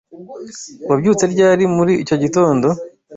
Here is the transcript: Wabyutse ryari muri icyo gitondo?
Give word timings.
Wabyutse 0.89 1.25
ryari 1.33 1.65
muri 1.75 1.93
icyo 2.03 2.15
gitondo? 2.23 2.67